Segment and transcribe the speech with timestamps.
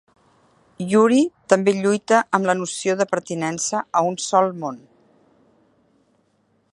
[0.93, 1.19] Yuri
[1.53, 4.83] també lluita amb la noció de pertinença a un sol món.